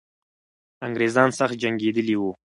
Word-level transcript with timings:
انګریزان 0.85 1.29
سخت 1.39 1.55
جنګېدلي 1.63 2.15
وو. 2.17 2.31